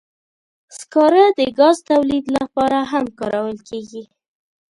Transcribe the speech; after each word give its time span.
سکاره 0.77 1.25
د 1.39 1.41
ګاز 1.59 1.77
تولید 1.89 2.25
لپاره 2.37 2.79
هم 2.91 3.05
کارول 3.19 3.57
کېږي. 3.69 4.03